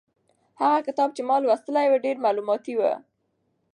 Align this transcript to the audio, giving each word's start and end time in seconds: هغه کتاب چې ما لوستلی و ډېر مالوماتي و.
هغه 0.61 0.79
کتاب 0.87 1.09
چې 1.17 1.21
ما 1.29 1.35
لوستلی 1.43 1.87
و 1.89 2.01
ډېر 2.05 2.15
مالوماتي 2.23 2.73
و. 2.77 2.81